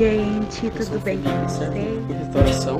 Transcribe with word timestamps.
gente. 0.00 0.70
Tudo 0.70 0.98
bem 1.00 1.20
com 1.22 1.28
vocês? 1.46 1.70
restauração 2.08 2.78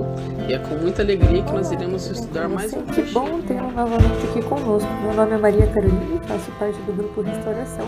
e 0.48 0.54
é 0.54 0.58
com 0.58 0.74
muita 0.76 1.02
alegria 1.02 1.42
que 1.42 1.52
nós 1.52 1.70
iremos 1.70 2.06
estudar 2.06 2.48
mais 2.48 2.72
um 2.72 2.82
Que 2.86 3.02
bom 3.12 3.42
tê-lo 3.42 3.70
novamente 3.72 4.26
aqui 4.30 4.42
conosco. 4.42 4.90
Meu 5.02 5.12
nome 5.12 5.34
é 5.34 5.36
Maria 5.36 5.66
Carolina 5.66 6.14
e 6.14 6.26
faço 6.26 6.50
parte 6.52 6.78
do 6.80 6.92
grupo 6.94 7.20
Restauração. 7.20 7.86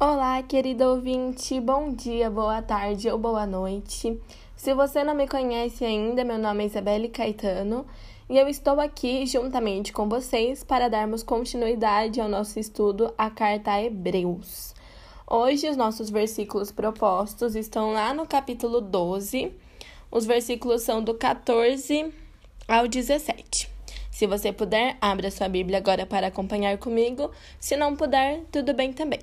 Olá, 0.00 0.42
querido 0.42 0.84
ouvinte. 0.84 1.60
Bom 1.60 1.92
dia, 1.92 2.30
boa 2.30 2.62
tarde 2.62 3.10
ou 3.10 3.18
boa 3.18 3.44
noite. 3.44 4.18
Se 4.56 4.72
você 4.72 5.04
não 5.04 5.14
me 5.14 5.28
conhece 5.28 5.84
ainda, 5.84 6.24
meu 6.24 6.38
nome 6.38 6.64
é 6.64 6.66
Isabelle 6.66 7.10
Caetano 7.10 7.84
e 8.26 8.38
eu 8.38 8.48
estou 8.48 8.80
aqui 8.80 9.26
juntamente 9.26 9.92
com 9.92 10.08
vocês 10.08 10.64
para 10.64 10.88
darmos 10.88 11.22
continuidade 11.22 12.22
ao 12.22 12.28
nosso 12.28 12.58
estudo 12.58 13.12
a 13.18 13.28
carta 13.28 13.72
a 13.72 13.82
Hebreus. 13.82 14.72
Hoje, 15.26 15.70
os 15.70 15.76
nossos 15.76 16.10
versículos 16.10 16.70
propostos 16.70 17.56
estão 17.56 17.92
lá 17.92 18.12
no 18.12 18.26
capítulo 18.26 18.82
12. 18.82 19.52
Os 20.10 20.26
versículos 20.26 20.82
são 20.82 21.02
do 21.02 21.14
14 21.14 22.12
ao 22.68 22.86
17. 22.86 23.70
Se 24.10 24.26
você 24.26 24.52
puder, 24.52 24.98
abra 25.00 25.30
sua 25.30 25.48
Bíblia 25.48 25.78
agora 25.78 26.04
para 26.04 26.26
acompanhar 26.26 26.76
comigo. 26.76 27.30
Se 27.58 27.74
não 27.74 27.96
puder, 27.96 28.42
tudo 28.52 28.74
bem 28.74 28.92
também. 28.92 29.20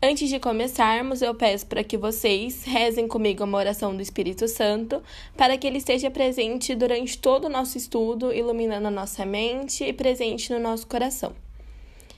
Antes 0.00 0.28
de 0.28 0.38
começarmos, 0.38 1.20
eu 1.20 1.34
peço 1.34 1.66
para 1.66 1.82
que 1.82 1.98
vocês 1.98 2.62
rezem 2.62 3.08
comigo 3.08 3.42
uma 3.42 3.58
oração 3.58 3.94
do 3.94 4.02
Espírito 4.02 4.46
Santo, 4.46 5.02
para 5.36 5.58
que 5.58 5.66
ele 5.66 5.78
esteja 5.78 6.12
presente 6.12 6.76
durante 6.76 7.18
todo 7.18 7.46
o 7.46 7.50
nosso 7.50 7.76
estudo, 7.76 8.32
iluminando 8.32 8.86
a 8.86 8.90
nossa 8.90 9.26
mente 9.26 9.82
e 9.82 9.92
presente 9.92 10.52
no 10.52 10.60
nosso 10.60 10.86
coração. 10.86 11.43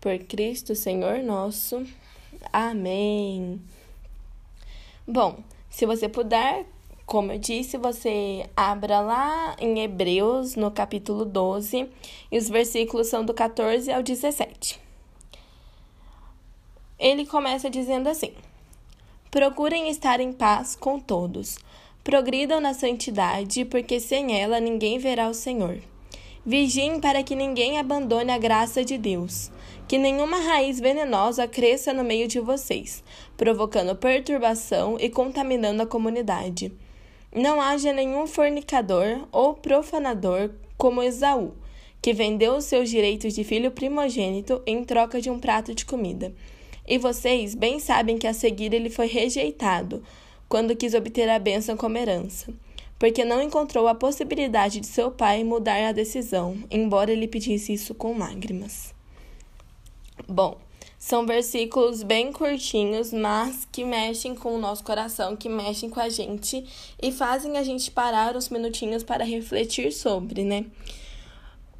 Por 0.00 0.18
Cristo 0.20 0.74
Senhor 0.74 1.18
nosso. 1.18 1.84
Amém. 2.52 3.60
Bom, 5.06 5.42
se 5.70 5.86
você 5.86 6.08
puder, 6.08 6.66
como 7.06 7.32
eu 7.32 7.38
disse, 7.38 7.76
você 7.76 8.48
abra 8.56 9.00
lá 9.00 9.56
em 9.58 9.80
Hebreus, 9.80 10.54
no 10.54 10.70
capítulo 10.70 11.24
12, 11.24 11.88
e 12.30 12.38
os 12.38 12.48
versículos 12.48 13.08
são 13.08 13.24
do 13.24 13.32
14 13.32 13.90
ao 13.90 14.02
17. 14.02 14.78
Ele 16.98 17.24
começa 17.24 17.70
dizendo 17.70 18.08
assim: 18.08 18.32
Procurem 19.30 19.88
estar 19.88 20.20
em 20.20 20.32
paz 20.32 20.74
com 20.74 20.98
todos. 20.98 21.58
Progridam 22.02 22.60
na 22.60 22.74
santidade, 22.74 23.64
porque 23.64 24.00
sem 24.00 24.40
ela 24.40 24.58
ninguém 24.58 24.98
verá 24.98 25.28
o 25.28 25.34
Senhor. 25.34 25.80
Vigiem 26.48 26.98
para 26.98 27.22
que 27.22 27.36
ninguém 27.36 27.78
abandone 27.78 28.30
a 28.30 28.38
graça 28.38 28.82
de 28.82 28.96
Deus, 28.96 29.50
que 29.86 29.98
nenhuma 29.98 30.38
raiz 30.38 30.80
venenosa 30.80 31.46
cresça 31.46 31.92
no 31.92 32.02
meio 32.02 32.26
de 32.26 32.40
vocês, 32.40 33.04
provocando 33.36 33.94
perturbação 33.94 34.96
e 34.98 35.10
contaminando 35.10 35.82
a 35.82 35.86
comunidade. 35.86 36.72
Não 37.36 37.60
haja 37.60 37.92
nenhum 37.92 38.26
fornicador 38.26 39.28
ou 39.30 39.52
profanador 39.52 40.48
como 40.78 41.02
Esaú, 41.02 41.52
que 42.00 42.14
vendeu 42.14 42.54
os 42.54 42.64
seus 42.64 42.88
direitos 42.88 43.34
de 43.34 43.44
filho 43.44 43.70
primogênito 43.70 44.62
em 44.64 44.82
troca 44.84 45.20
de 45.20 45.28
um 45.28 45.38
prato 45.38 45.74
de 45.74 45.84
comida. 45.84 46.32
E 46.86 46.96
vocês 46.96 47.54
bem 47.54 47.78
sabem 47.78 48.16
que 48.16 48.26
a 48.26 48.32
seguir 48.32 48.72
ele 48.72 48.88
foi 48.88 49.06
rejeitado, 49.06 50.02
quando 50.48 50.74
quis 50.74 50.94
obter 50.94 51.28
a 51.28 51.38
bênção 51.38 51.76
como 51.76 51.98
herança, 51.98 52.54
porque 52.98 53.24
não 53.24 53.40
encontrou 53.40 53.86
a 53.86 53.94
possibilidade 53.94 54.80
de 54.80 54.86
seu 54.86 55.10
pai 55.10 55.44
mudar 55.44 55.88
a 55.88 55.92
decisão, 55.92 56.56
embora 56.70 57.12
ele 57.12 57.28
pedisse 57.28 57.72
isso 57.72 57.94
com 57.94 58.18
lágrimas. 58.18 58.94
Bom, 60.26 60.58
são 60.98 61.24
versículos 61.24 62.02
bem 62.02 62.32
curtinhos, 62.32 63.12
mas 63.12 63.68
que 63.70 63.84
mexem 63.84 64.34
com 64.34 64.56
o 64.56 64.58
nosso 64.58 64.82
coração, 64.82 65.36
que 65.36 65.48
mexem 65.48 65.88
com 65.88 66.00
a 66.00 66.08
gente 66.08 66.64
e 67.00 67.12
fazem 67.12 67.56
a 67.56 67.62
gente 67.62 67.90
parar 67.90 68.36
uns 68.36 68.48
minutinhos 68.48 69.04
para 69.04 69.24
refletir 69.24 69.92
sobre, 69.92 70.42
né? 70.42 70.66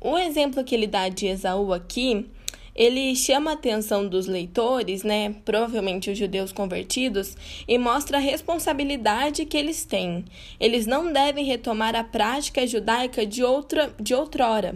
O 0.01 0.17
exemplo 0.17 0.63
que 0.63 0.73
ele 0.73 0.87
dá 0.87 1.09
de 1.09 1.27
Esaú 1.27 1.73
aqui 1.73 2.31
ele 2.75 3.15
chama 3.17 3.51
a 3.51 3.55
atenção 3.55 4.07
dos 4.07 4.27
leitores, 4.27 5.03
né, 5.03 5.35
provavelmente 5.45 6.11
os 6.11 6.19
judeus 6.19 6.53
convertidos, 6.53 7.37
e 7.67 7.79
mostra 7.79 8.19
a 8.19 8.21
responsabilidade 8.21 9.45
que 9.45 9.57
eles 9.57 9.85
têm. 9.85 10.25
Eles 10.61 10.87
não 10.87 11.13
devem 11.13 11.45
retomar 11.45 11.95
a 11.97 12.05
prática 12.05 12.67
judaica 12.67 13.27
de 13.27 13.43
outra 13.43 13.95
de 14.01 14.15
outrora. 14.15 14.75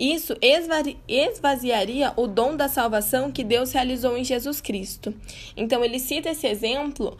Isso 0.00 0.34
esvaziaria 1.06 2.14
o 2.16 2.26
dom 2.26 2.56
da 2.56 2.68
salvação 2.68 3.30
que 3.30 3.44
Deus 3.44 3.70
realizou 3.72 4.16
em 4.16 4.24
Jesus 4.24 4.58
Cristo. 4.58 5.14
Então 5.54 5.84
ele 5.84 5.98
cita 5.98 6.30
esse 6.30 6.46
exemplo 6.46 7.18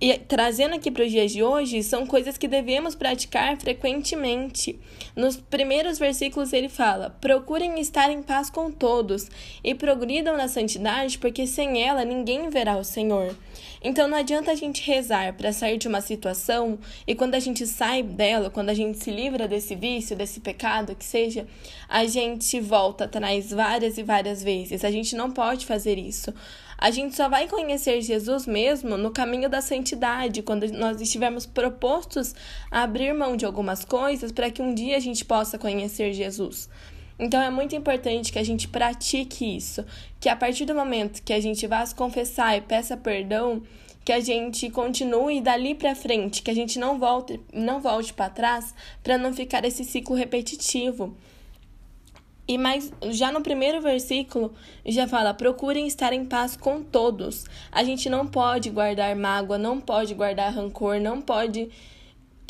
e 0.00 0.16
trazendo 0.16 0.74
aqui 0.74 0.90
para 0.90 1.04
os 1.04 1.10
dias 1.10 1.30
de 1.30 1.42
hoje, 1.42 1.82
são 1.82 2.06
coisas 2.06 2.38
que 2.38 2.48
devemos 2.48 2.94
praticar 2.94 3.58
frequentemente. 3.58 4.80
Nos 5.14 5.36
primeiros 5.36 5.98
versículos 5.98 6.54
ele 6.54 6.70
fala: 6.70 7.10
procurem 7.20 7.78
estar 7.78 8.10
em 8.10 8.22
paz 8.22 8.48
com 8.48 8.70
todos 8.70 9.28
e 9.62 9.74
progridam 9.74 10.38
na 10.38 10.48
santidade, 10.48 11.18
porque 11.18 11.46
sem 11.46 11.82
ela 11.82 12.02
ninguém 12.02 12.48
verá 12.48 12.78
o 12.78 12.84
Senhor. 12.84 13.36
Então 13.82 14.08
não 14.08 14.16
adianta 14.16 14.50
a 14.50 14.54
gente 14.54 14.82
rezar 14.82 15.34
para 15.34 15.52
sair 15.52 15.76
de 15.76 15.88
uma 15.88 16.00
situação 16.00 16.78
e 17.06 17.14
quando 17.14 17.34
a 17.34 17.40
gente 17.40 17.66
sai 17.66 18.02
dela, 18.02 18.50
quando 18.50 18.68
a 18.68 18.74
gente 18.74 18.98
se 18.98 19.10
livra 19.10 19.48
desse 19.48 19.74
vício, 19.74 20.16
desse 20.16 20.40
pecado, 20.40 20.94
que 20.94 21.04
seja, 21.04 21.46
a 21.88 22.06
gente 22.06 22.60
volta 22.60 23.04
atrás 23.04 23.50
várias 23.50 23.96
e 23.98 24.02
várias 24.02 24.42
vezes. 24.42 24.84
A 24.84 24.90
gente 24.90 25.14
não 25.14 25.30
pode 25.30 25.64
fazer 25.64 25.98
isso. 25.98 26.32
A 26.80 26.90
gente 26.90 27.14
só 27.14 27.28
vai 27.28 27.46
conhecer 27.46 28.00
Jesus 28.00 28.46
mesmo 28.46 28.96
no 28.96 29.10
caminho 29.10 29.50
da 29.50 29.60
santidade, 29.60 30.40
quando 30.40 30.66
nós 30.72 30.98
estivermos 30.98 31.44
propostos 31.44 32.34
a 32.70 32.84
abrir 32.84 33.12
mão 33.12 33.36
de 33.36 33.44
algumas 33.44 33.84
coisas 33.84 34.32
para 34.32 34.50
que 34.50 34.62
um 34.62 34.72
dia 34.72 34.96
a 34.96 35.00
gente 35.00 35.22
possa 35.22 35.58
conhecer 35.58 36.14
Jesus. 36.14 36.70
Então 37.18 37.38
é 37.38 37.50
muito 37.50 37.76
importante 37.76 38.32
que 38.32 38.38
a 38.38 38.42
gente 38.42 38.66
pratique 38.66 39.58
isso, 39.58 39.84
que 40.18 40.26
a 40.26 40.34
partir 40.34 40.64
do 40.64 40.74
momento 40.74 41.22
que 41.22 41.34
a 41.34 41.40
gente 41.40 41.66
vá 41.66 41.84
se 41.84 41.94
confessar 41.94 42.56
e 42.56 42.62
peça 42.62 42.96
perdão, 42.96 43.62
que 44.02 44.10
a 44.10 44.20
gente 44.20 44.70
continue 44.70 45.42
dali 45.42 45.74
para 45.74 45.94
frente, 45.94 46.40
que 46.40 46.50
a 46.50 46.54
gente 46.54 46.78
não 46.78 46.98
volte, 46.98 47.38
não 47.52 47.78
volte 47.78 48.14
para 48.14 48.30
trás, 48.30 48.74
para 49.02 49.18
não 49.18 49.34
ficar 49.34 49.66
esse 49.66 49.84
ciclo 49.84 50.16
repetitivo. 50.16 51.14
E 52.50 52.58
mais, 52.58 52.92
já 53.10 53.30
no 53.30 53.42
primeiro 53.42 53.80
versículo, 53.80 54.52
já 54.84 55.06
fala: 55.06 55.32
procurem 55.32 55.86
estar 55.86 56.12
em 56.12 56.24
paz 56.24 56.56
com 56.56 56.82
todos. 56.82 57.44
A 57.70 57.84
gente 57.84 58.10
não 58.10 58.26
pode 58.26 58.70
guardar 58.70 59.14
mágoa, 59.14 59.56
não 59.56 59.80
pode 59.80 60.14
guardar 60.14 60.52
rancor, 60.52 60.98
não 60.98 61.22
pode 61.22 61.70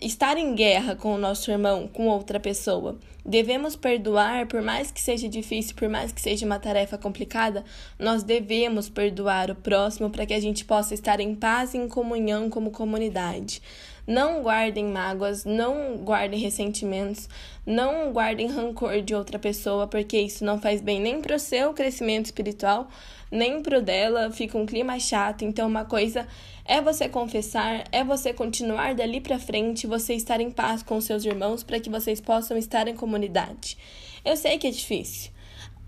estar 0.01 0.39
em 0.39 0.55
guerra 0.55 0.97
com 0.97 1.15
o 1.15 1.19
nosso 1.19 1.51
irmão, 1.51 1.87
com 1.87 2.09
outra 2.09 2.41
pessoa. 2.41 2.99
Devemos 3.27 3.77
perdoar, 3.77 4.47
por 4.47 4.63
mais 4.63 4.91
que 4.91 5.03
seja 5.03 5.29
difícil, 5.29 5.77
por 5.77 5.91
mais 5.91 6.11
que 6.11 6.23
seja 6.23 6.47
uma 6.47 6.59
tarefa 6.59 6.97
complicada, 6.97 7.63
nós 7.99 8.23
devemos 8.23 8.89
perdoar 8.89 9.51
o 9.51 9.55
próximo 9.55 10.09
para 10.09 10.25
que 10.25 10.33
a 10.33 10.41
gente 10.41 10.65
possa 10.65 10.95
estar 10.95 11.21
em 11.21 11.35
paz 11.35 11.75
e 11.75 11.77
em 11.77 11.87
comunhão 11.87 12.49
como 12.49 12.71
comunidade. 12.71 13.61
Não 14.07 14.43
guardem 14.43 14.87
mágoas, 14.87 15.45
não 15.45 15.97
guardem 15.99 16.41
ressentimentos, 16.41 17.29
não 17.65 18.13
guardem 18.13 18.49
rancor 18.49 19.01
de 19.03 19.15
outra 19.15 19.39
pessoa, 19.39 19.87
porque 19.87 20.19
isso 20.19 20.45
não 20.45 20.61
faz 20.61 20.81
bem 20.81 21.01
nem 21.01 21.21
para 21.21 21.37
o 21.37 21.39
seu 21.39 21.73
crescimento 21.73 22.27
espiritual, 22.27 22.89
nem 23.31 23.63
pro 23.63 23.81
dela, 23.81 24.31
fica 24.33 24.59
um 24.59 24.67
clima 24.67 24.99
chato. 24.99 25.45
Então, 25.45 25.69
uma 25.69 25.85
coisa 25.85 26.27
é 26.65 26.81
você 26.81 27.09
confessar, 27.09 27.85
é 27.93 28.03
você 28.03 28.33
continuar 28.33 28.95
dali 28.95 29.21
para 29.21 29.39
frente, 29.39 29.87
você 29.87 30.15
estar 30.15 30.41
em 30.41 30.51
paz 30.51 30.83
com 30.83 31.01
seus 31.01 31.25
irmãos 31.25 31.63
para 31.63 31.81
que 31.81 31.91
vocês 31.91 32.21
possam 32.21 32.57
estar 32.57 32.89
em 32.89 32.95
comunidade. 32.95 33.77
Eu 34.25 34.37
sei 34.37 34.59
que 34.59 34.67
é 34.67 34.71
difícil. 34.71 35.31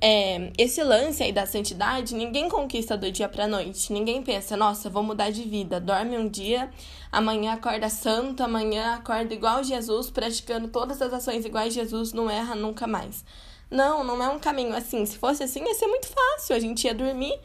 É, 0.04 0.50
esse 0.58 0.82
lance 0.82 1.22
aí 1.22 1.30
da 1.30 1.46
santidade, 1.46 2.12
ninguém 2.16 2.48
conquista 2.48 2.96
do 2.96 3.08
dia 3.12 3.28
pra 3.28 3.46
noite. 3.46 3.92
Ninguém 3.92 4.20
pensa, 4.20 4.56
nossa, 4.56 4.90
vou 4.90 5.04
mudar 5.04 5.30
de 5.30 5.44
vida. 5.44 5.78
Dorme 5.78 6.18
um 6.18 6.28
dia, 6.28 6.68
amanhã 7.12 7.52
acorda 7.52 7.88
santo, 7.88 8.42
amanhã 8.42 8.96
acorda 8.96 9.32
igual 9.32 9.62
Jesus, 9.62 10.10
praticando 10.10 10.66
todas 10.66 11.00
as 11.00 11.12
ações 11.12 11.44
iguais 11.44 11.72
Jesus, 11.72 12.12
não 12.12 12.28
erra 12.28 12.56
nunca 12.56 12.84
mais. 12.84 13.24
Não, 13.70 14.02
não 14.02 14.20
é 14.20 14.28
um 14.28 14.40
caminho 14.40 14.74
assim. 14.74 15.06
Se 15.06 15.16
fosse 15.18 15.44
assim, 15.44 15.64
ia 15.64 15.74
ser 15.74 15.86
muito 15.86 16.08
fácil. 16.08 16.56
A 16.56 16.58
gente 16.58 16.84
ia 16.84 16.94
dormir. 16.94 17.38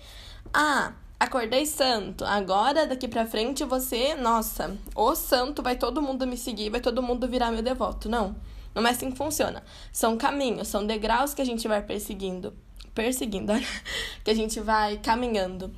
Ah, 0.51 0.93
acordei 1.19 1.63
santo. 1.63 2.25
Agora, 2.25 2.87
daqui 2.87 3.07
pra 3.07 3.27
frente, 3.27 3.63
você, 3.65 4.15
nossa, 4.15 4.75
o 4.95 5.13
santo, 5.13 5.61
vai 5.61 5.75
todo 5.75 6.01
mundo 6.01 6.25
me 6.25 6.35
seguir, 6.35 6.71
vai 6.71 6.81
todo 6.81 7.03
mundo 7.03 7.27
virar 7.27 7.51
meu 7.51 7.61
devoto. 7.61 8.09
Não, 8.09 8.35
não 8.81 8.89
é 8.89 8.91
assim 8.91 9.11
que 9.11 9.17
funciona. 9.17 9.63
São 9.91 10.17
caminhos, 10.17 10.67
são 10.67 10.85
degraus 10.85 11.33
que 11.33 11.41
a 11.41 11.45
gente 11.45 11.67
vai 11.67 11.81
perseguindo. 11.81 12.53
Perseguindo, 12.93 13.53
que 14.23 14.31
a 14.31 14.33
gente 14.33 14.59
vai 14.59 14.97
caminhando. 14.97 15.71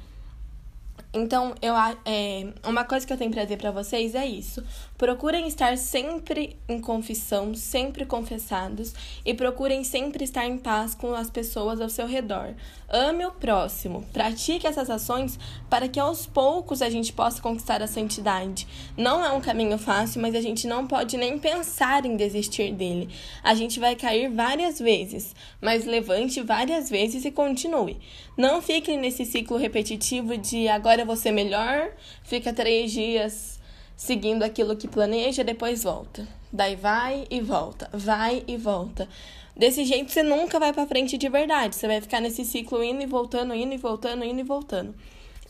Então, 1.11 1.55
eu, 1.59 1.73
é, 2.05 2.53
uma 2.63 2.83
coisa 2.83 3.05
que 3.05 3.11
eu 3.11 3.17
tenho 3.17 3.31
para 3.31 3.43
dizer 3.43 3.57
para 3.57 3.71
vocês 3.71 4.13
é 4.13 4.27
isso. 4.27 4.63
Procurem 4.95 5.47
estar 5.47 5.75
sempre 5.75 6.55
em 6.67 6.79
confissão, 6.79 7.55
sempre 7.55 8.05
confessados 8.05 8.93
e 9.25 9.33
procurem 9.33 9.83
sempre 9.83 10.23
estar 10.23 10.45
em 10.45 10.57
paz 10.57 10.93
com 10.93 11.15
as 11.15 11.27
pessoas 11.27 11.81
ao 11.81 11.89
seu 11.89 12.05
redor. 12.05 12.53
Ame 12.87 13.25
o 13.25 13.31
próximo, 13.31 14.03
pratique 14.13 14.67
essas 14.67 14.89
ações 14.89 15.39
para 15.69 15.87
que 15.87 15.99
aos 15.99 16.27
poucos 16.27 16.81
a 16.81 16.89
gente 16.89 17.11
possa 17.13 17.41
conquistar 17.41 17.81
a 17.81 17.87
santidade. 17.87 18.67
Não 18.95 19.23
é 19.25 19.31
um 19.31 19.41
caminho 19.41 19.77
fácil, 19.77 20.21
mas 20.21 20.35
a 20.35 20.41
gente 20.41 20.67
não 20.67 20.85
pode 20.85 21.17
nem 21.17 21.39
pensar 21.39 22.05
em 22.05 22.15
desistir 22.15 22.71
dele. 22.73 23.09
A 23.43 23.55
gente 23.55 23.79
vai 23.79 23.95
cair 23.95 24.29
várias 24.29 24.77
vezes, 24.79 25.35
mas 25.59 25.85
levante 25.85 26.41
várias 26.41 26.89
vezes 26.89 27.25
e 27.25 27.31
continue. 27.31 27.97
Não 28.35 28.61
fique 28.61 28.95
nesse 28.95 29.25
ciclo 29.25 29.57
repetitivo 29.57 30.37
de 30.37 30.67
agora 30.67 30.98
você 31.05 31.31
melhor, 31.31 31.91
fica 32.23 32.53
três 32.53 32.91
dias 32.91 33.59
seguindo 33.95 34.43
aquilo 34.43 34.77
que 34.77 34.87
planeja, 34.87 35.43
depois 35.43 35.83
volta. 35.83 36.25
Daí 36.51 36.75
vai 36.75 37.27
e 37.29 37.41
volta, 37.41 37.89
vai 37.91 38.43
e 38.47 38.55
volta. 38.55 39.07
Desse 39.55 39.83
jeito 39.83 40.09
você 40.09 40.23
nunca 40.23 40.57
vai 40.57 40.71
para 40.71 40.87
frente 40.87 41.17
de 41.17 41.27
verdade. 41.27 41.75
Você 41.75 41.85
vai 41.85 41.99
ficar 41.99 42.21
nesse 42.21 42.45
ciclo 42.45 42.81
indo 42.81 43.03
e 43.03 43.05
voltando, 43.05 43.53
indo 43.53 43.73
e 43.73 43.77
voltando, 43.77 44.23
indo 44.23 44.39
e 44.39 44.43
voltando. 44.43 44.95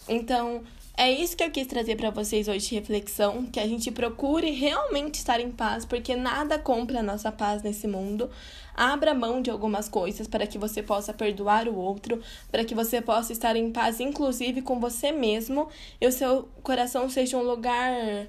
Então, 0.07 0.63
é 0.99 1.09
isso 1.09 1.37
que 1.37 1.43
eu 1.45 1.49
quis 1.49 1.65
trazer 1.65 1.95
para 1.95 2.09
vocês 2.09 2.49
hoje 2.49 2.67
de 2.67 2.75
reflexão, 2.75 3.45
que 3.45 3.57
a 3.57 3.65
gente 3.65 3.89
procure 3.89 4.51
realmente 4.51 5.15
estar 5.15 5.39
em 5.39 5.49
paz, 5.49 5.85
porque 5.85 6.13
nada 6.13 6.59
compra 6.59 6.99
a 6.99 7.03
nossa 7.03 7.31
paz 7.31 7.63
nesse 7.63 7.87
mundo. 7.87 8.29
Abra 8.75 9.13
mão 9.13 9.41
de 9.41 9.49
algumas 9.49 9.87
coisas 9.87 10.27
para 10.27 10.45
que 10.45 10.57
você 10.57 10.83
possa 10.83 11.13
perdoar 11.13 11.69
o 11.69 11.75
outro, 11.77 12.21
para 12.51 12.65
que 12.65 12.75
você 12.75 12.99
possa 13.01 13.31
estar 13.31 13.55
em 13.55 13.71
paz, 13.71 14.01
inclusive 14.01 14.61
com 14.61 14.77
você 14.77 15.13
mesmo, 15.13 15.69
e 16.01 16.05
o 16.05 16.11
seu 16.11 16.49
coração 16.61 17.09
seja 17.09 17.37
um 17.37 17.43
lugar 17.43 18.27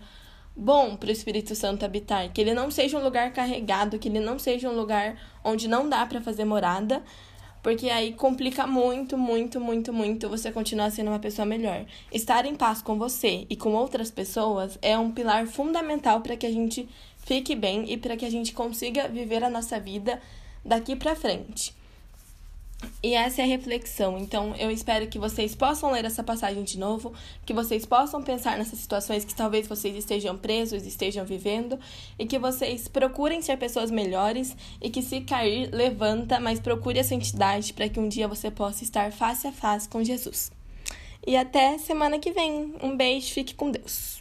bom 0.54 0.94
para 0.94 1.08
o 1.08 1.12
Espírito 1.12 1.56
Santo 1.56 1.84
habitar, 1.84 2.32
que 2.32 2.40
ele 2.40 2.54
não 2.54 2.70
seja 2.70 2.96
um 2.96 3.02
lugar 3.02 3.32
carregado, 3.32 3.98
que 3.98 4.08
ele 4.08 4.20
não 4.20 4.38
seja 4.38 4.70
um 4.70 4.76
lugar 4.76 5.16
onde 5.42 5.66
não 5.66 5.88
dá 5.88 6.06
para 6.06 6.20
fazer 6.20 6.44
morada, 6.44 7.02
porque 7.62 7.90
aí 7.90 8.12
complica 8.12 8.66
muito, 8.66 9.18
muito, 9.18 9.60
muito, 9.60 9.92
muito 9.92 10.28
você 10.28 10.50
continuar 10.50 10.90
sendo 10.90 11.08
uma 11.08 11.18
pessoa 11.18 11.44
melhor. 11.44 11.84
Estar 12.12 12.46
em 12.46 12.54
paz 12.54 12.80
com 12.80 12.98
você 12.98 13.46
e 13.48 13.56
com 13.56 13.72
outras 13.74 14.10
pessoas 14.10 14.78
é 14.80 14.96
um 14.98 15.10
pilar 15.10 15.46
fundamental 15.46 16.20
para 16.20 16.36
que 16.36 16.46
a 16.46 16.52
gente 16.52 16.88
fique 17.18 17.54
bem 17.54 17.90
e 17.92 17.96
para 17.96 18.16
que 18.16 18.24
a 18.24 18.30
gente 18.30 18.52
consiga 18.52 19.08
viver 19.08 19.44
a 19.44 19.50
nossa 19.50 19.78
vida 19.78 20.20
daqui 20.64 20.96
para 20.96 21.16
frente. 21.16 21.79
E 23.02 23.14
essa 23.14 23.40
é 23.40 23.44
a 23.44 23.48
reflexão. 23.48 24.18
Então, 24.18 24.54
eu 24.56 24.70
espero 24.70 25.06
que 25.06 25.18
vocês 25.18 25.54
possam 25.54 25.90
ler 25.90 26.04
essa 26.04 26.22
passagem 26.22 26.62
de 26.62 26.78
novo, 26.78 27.12
que 27.46 27.52
vocês 27.52 27.86
possam 27.86 28.22
pensar 28.22 28.58
nessas 28.58 28.78
situações 28.78 29.24
que 29.24 29.34
talvez 29.34 29.66
vocês 29.66 29.96
estejam 29.96 30.36
presos, 30.36 30.86
estejam 30.86 31.24
vivendo, 31.24 31.78
e 32.18 32.26
que 32.26 32.38
vocês 32.38 32.88
procurem 32.88 33.40
ser 33.40 33.56
pessoas 33.56 33.90
melhores 33.90 34.54
e 34.80 34.90
que 34.90 35.02
se 35.02 35.22
cair, 35.22 35.70
levanta, 35.72 36.38
mas 36.38 36.60
procure 36.60 37.00
a 37.00 37.04
santidade 37.04 37.72
para 37.72 37.88
que 37.88 38.00
um 38.00 38.08
dia 38.08 38.28
você 38.28 38.50
possa 38.50 38.84
estar 38.84 39.12
face 39.12 39.46
a 39.46 39.52
face 39.52 39.88
com 39.88 40.04
Jesus. 40.04 40.52
E 41.26 41.36
até 41.36 41.78
semana 41.78 42.18
que 42.18 42.32
vem. 42.32 42.74
Um 42.82 42.96
beijo, 42.96 43.32
fique 43.32 43.54
com 43.54 43.70
Deus. 43.70 44.19